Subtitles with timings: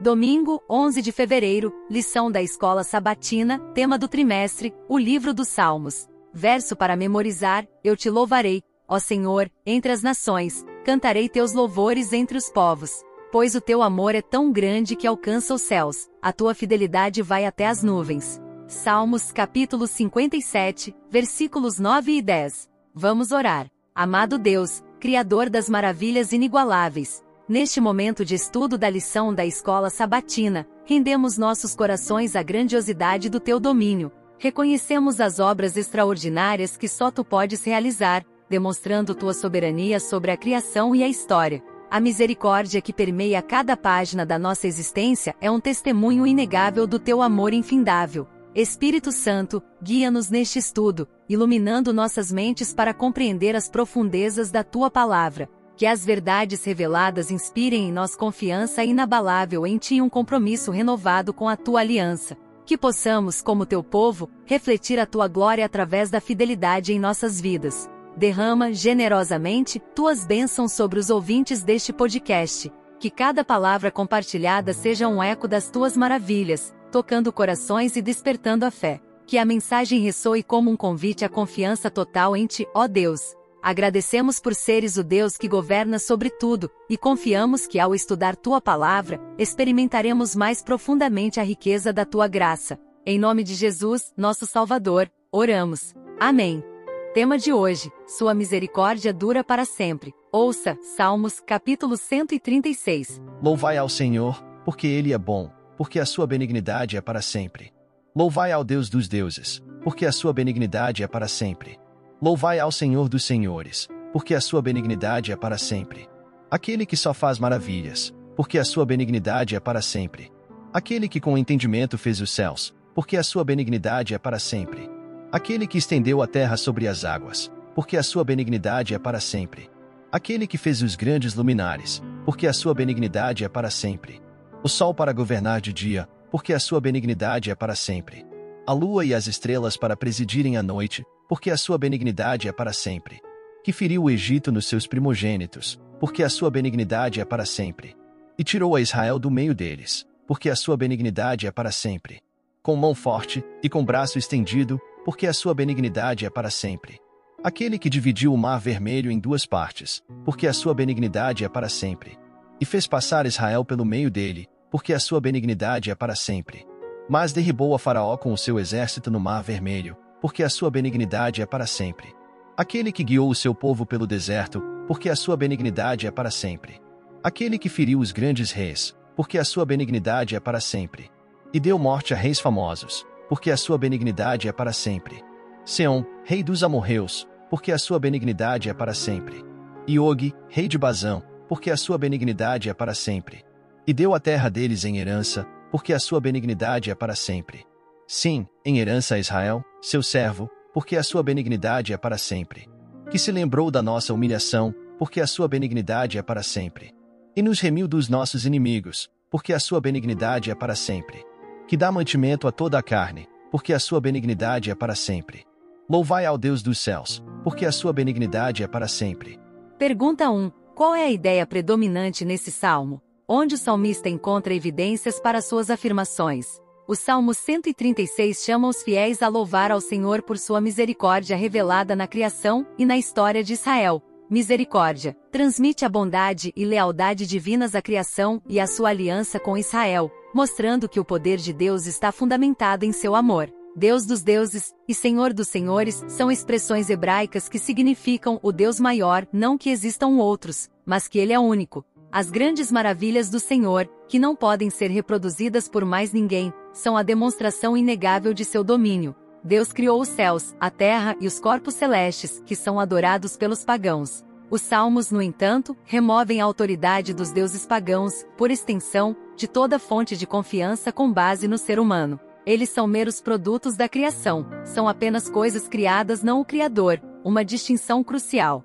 [0.00, 6.08] Domingo, 11 de fevereiro, lição da escola sabatina, tema do trimestre, o livro dos Salmos.
[6.32, 12.38] Verso para memorizar: Eu te louvarei, ó Senhor, entre as nações, cantarei teus louvores entre
[12.38, 13.02] os povos.
[13.30, 17.44] Pois o teu amor é tão grande que alcança os céus, a tua fidelidade vai
[17.44, 18.40] até as nuvens.
[18.66, 22.70] Salmos capítulo 57, versículos 9 e 10.
[22.94, 23.70] Vamos orar.
[23.94, 30.68] Amado Deus, Criador das maravilhas inigualáveis, Neste momento de estudo da lição da escola sabatina,
[30.84, 34.12] rendemos nossos corações à grandiosidade do teu domínio.
[34.38, 40.94] Reconhecemos as obras extraordinárias que só tu podes realizar, demonstrando tua soberania sobre a criação
[40.94, 41.60] e a história.
[41.90, 47.20] A misericórdia que permeia cada página da nossa existência é um testemunho inegável do teu
[47.20, 48.28] amor infindável.
[48.54, 55.50] Espírito Santo, guia-nos neste estudo, iluminando nossas mentes para compreender as profundezas da tua palavra
[55.80, 61.32] que as verdades reveladas inspirem em nós confiança inabalável em Ti e um compromisso renovado
[61.32, 62.36] com a Tua aliança.
[62.66, 67.88] Que possamos, como Teu povo, refletir a Tua glória através da fidelidade em nossas vidas.
[68.14, 72.70] Derrama generosamente Tuas bênçãos sobre os ouvintes deste podcast.
[72.98, 78.70] Que cada palavra compartilhada seja um eco das Tuas maravilhas, tocando corações e despertando a
[78.70, 79.00] fé.
[79.26, 84.40] Que a mensagem ressoe como um convite à confiança total em Ti, ó Deus Agradecemos
[84.40, 89.20] por seres o Deus que governa sobre tudo, e confiamos que ao estudar tua palavra,
[89.38, 92.78] experimentaremos mais profundamente a riqueza da tua graça.
[93.04, 95.94] Em nome de Jesus, nosso Salvador, oramos.
[96.18, 96.64] Amém.
[97.12, 100.14] Tema de hoje: Sua misericórdia dura para sempre.
[100.32, 103.20] Ouça, Salmos, capítulo 136.
[103.42, 107.72] Louvai ao Senhor, porque ele é bom, porque a sua benignidade é para sempre.
[108.16, 111.78] Louvai ao Deus dos deuses, porque a sua benignidade é para sempre.
[112.22, 116.06] Louvai ao Senhor dos Senhores, porque a sua benignidade é para sempre.
[116.50, 120.30] Aquele que só faz maravilhas, porque a sua benignidade é para sempre.
[120.70, 124.86] Aquele que com entendimento fez os céus, porque a sua benignidade é para sempre.
[125.32, 129.70] Aquele que estendeu a terra sobre as águas, porque a sua benignidade é para sempre.
[130.12, 134.20] Aquele que fez os grandes luminares, porque a sua benignidade é para sempre.
[134.62, 138.26] O sol para governar de dia, porque a sua benignidade é para sempre.
[138.66, 142.72] A lua e as estrelas para presidirem a noite, porque a sua benignidade é para
[142.72, 143.20] sempre.
[143.62, 147.94] Que feriu o Egito nos seus primogênitos, porque a sua benignidade é para sempre.
[148.36, 152.20] E tirou a Israel do meio deles, porque a sua benignidade é para sempre.
[152.64, 156.98] Com mão forte e com braço estendido, porque a sua benignidade é para sempre.
[157.44, 161.68] Aquele que dividiu o mar vermelho em duas partes, porque a sua benignidade é para
[161.68, 162.18] sempre.
[162.60, 166.66] E fez passar Israel pelo meio dele, porque a sua benignidade é para sempre.
[167.08, 171.42] Mas derribou a Faraó com o seu exército no mar vermelho, porque a sua benignidade
[171.42, 172.14] é para sempre.
[172.56, 176.80] Aquele que guiou o seu povo pelo deserto, porque a sua benignidade é para sempre.
[177.22, 181.10] Aquele que feriu os grandes reis, porque a sua benignidade é para sempre.
[181.52, 185.22] E deu morte a reis famosos, porque a sua benignidade é para sempre.
[185.64, 189.44] Seom, rei dos amorreus, porque a sua benignidade é para sempre.
[189.86, 193.44] E Og, rei de Bazão, porque a sua benignidade é para sempre.
[193.86, 197.64] E deu a terra deles em herança, porque a sua benignidade é para sempre.
[198.12, 202.68] Sim, em herança a Israel, seu servo, porque a sua benignidade é para sempre.
[203.08, 206.92] Que se lembrou da nossa humilhação, porque a sua benignidade é para sempre.
[207.36, 211.24] E nos remiu dos nossos inimigos, porque a sua benignidade é para sempre.
[211.68, 215.44] Que dá mantimento a toda a carne, porque a sua benignidade é para sempre.
[215.88, 219.38] Louvai ao Deus dos céus, porque a sua benignidade é para sempre.
[219.78, 220.50] Pergunta 1.
[220.74, 223.00] Qual é a ideia predominante nesse salmo?
[223.28, 226.60] Onde o salmista encontra evidências para suas afirmações?
[226.90, 232.04] O Salmo 136 chama os fiéis a louvar ao Senhor por sua misericórdia revelada na
[232.08, 234.02] criação e na história de Israel.
[234.28, 240.10] Misericórdia transmite a bondade e lealdade divinas à criação e à sua aliança com Israel,
[240.34, 243.48] mostrando que o poder de Deus está fundamentado em seu amor.
[243.76, 249.28] Deus dos deuses e Senhor dos senhores são expressões hebraicas que significam o Deus maior,
[249.32, 251.84] não que existam outros, mas que ele é único.
[252.10, 257.02] As grandes maravilhas do Senhor, que não podem ser reproduzidas por mais ninguém, são a
[257.02, 259.14] demonstração inegável de seu domínio.
[259.42, 264.24] Deus criou os céus, a terra e os corpos celestes, que são adorados pelos pagãos.
[264.50, 270.16] Os salmos, no entanto, removem a autoridade dos deuses pagãos, por extensão, de toda fonte
[270.16, 272.18] de confiança com base no ser humano.
[272.44, 278.02] Eles são meros produtos da criação, são apenas coisas criadas, não o Criador, uma distinção
[278.02, 278.64] crucial.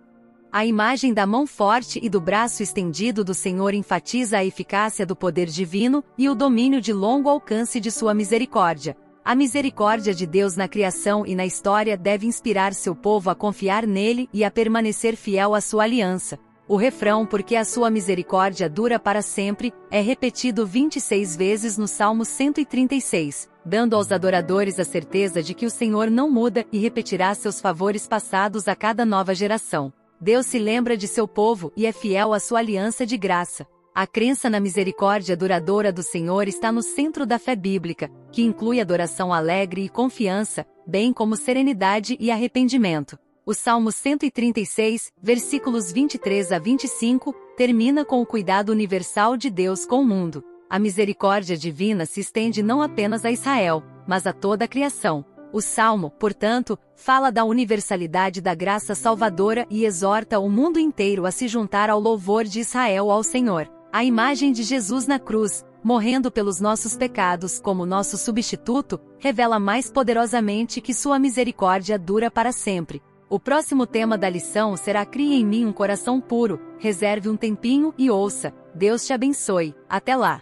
[0.58, 5.14] A imagem da mão forte e do braço estendido do Senhor enfatiza a eficácia do
[5.14, 8.96] poder divino e o domínio de longo alcance de sua misericórdia.
[9.22, 13.86] A misericórdia de Deus na criação e na história deve inspirar seu povo a confiar
[13.86, 16.40] nele e a permanecer fiel à sua aliança.
[16.70, 22.24] O refrão Porque a sua misericórdia dura para sempre é repetido 26 vezes no Salmo
[22.24, 27.60] 136, dando aos adoradores a certeza de que o Senhor não muda e repetirá seus
[27.60, 29.92] favores passados a cada nova geração.
[30.20, 33.68] Deus se lembra de seu povo e é fiel à sua aliança de graça.
[33.94, 38.82] A crença na misericórdia duradoura do Senhor está no centro da fé bíblica, que inclui
[38.82, 43.18] adoração alegre e confiança, bem como serenidade e arrependimento.
[43.46, 50.02] O Salmo 136, versículos 23 a 25, termina com o cuidado universal de Deus com
[50.02, 50.44] o mundo.
[50.70, 55.24] A misericórdia divina se estende não apenas a Israel, mas a toda a criação.
[55.56, 61.32] O Salmo, portanto, fala da universalidade da graça salvadora e exorta o mundo inteiro a
[61.32, 63.72] se juntar ao louvor de Israel ao Senhor.
[63.90, 69.90] A imagem de Jesus na cruz, morrendo pelos nossos pecados como nosso substituto, revela mais
[69.90, 73.02] poderosamente que sua misericórdia dura para sempre.
[73.30, 77.94] O próximo tema da lição será Crie em mim um coração puro, reserve um tempinho
[77.98, 78.54] e ouça.
[78.76, 79.74] Deus te abençoe.
[79.88, 80.42] Até lá!